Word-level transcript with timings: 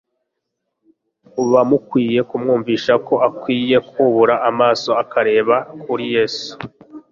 muba 1.35 1.61
mukwiye 1.69 2.19
kumwumvisha 2.29 2.93
ko 3.07 3.13
akwiriye 3.27 3.77
kubura 3.89 4.35
amaso 4.49 4.89
akareba 5.03 5.55
kuri 5.81 6.03
Yesu. 6.15 6.51